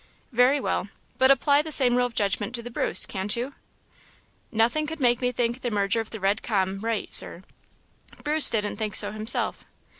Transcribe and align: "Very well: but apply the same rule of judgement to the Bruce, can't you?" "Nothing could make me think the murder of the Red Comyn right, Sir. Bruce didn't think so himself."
"Very 0.31 0.59
well: 0.59 0.89
but 1.19 1.29
apply 1.29 1.61
the 1.61 1.71
same 1.71 1.95
rule 1.95 2.07
of 2.07 2.15
judgement 2.15 2.55
to 2.55 2.63
the 2.63 2.71
Bruce, 2.71 3.05
can't 3.05 3.35
you?" 3.35 3.53
"Nothing 4.51 4.87
could 4.87 4.99
make 4.99 5.21
me 5.21 5.31
think 5.31 5.61
the 5.61 5.69
murder 5.69 5.99
of 6.01 6.09
the 6.09 6.19
Red 6.19 6.41
Comyn 6.41 6.79
right, 6.81 7.13
Sir. 7.13 7.43
Bruce 8.23 8.49
didn't 8.49 8.77
think 8.77 8.95
so 8.95 9.11
himself." 9.11 9.63